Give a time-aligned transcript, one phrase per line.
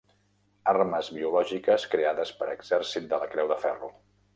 [0.71, 3.97] Armes biològiques creades per exèrcit de la Creu de Ferro.